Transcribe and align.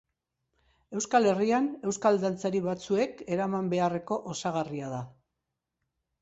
Euskal 0.99 1.27
Herrian, 1.31 1.67
euskal 1.91 2.17
dantzari 2.23 2.61
batzuek 2.69 3.21
eraman 3.37 3.69
beharreko 3.75 4.19
osagarria 4.33 4.91
da. 4.97 5.05